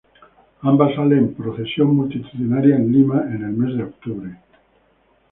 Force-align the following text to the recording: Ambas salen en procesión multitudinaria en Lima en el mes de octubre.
Ambas 0.63 0.95
salen 0.95 1.17
en 1.19 1.33
procesión 1.35 1.95
multitudinaria 1.95 2.75
en 2.75 2.91
Lima 2.91 3.19
en 3.27 3.43
el 3.45 3.51
mes 3.53 3.77
de 3.77 3.83
octubre. 3.83 4.35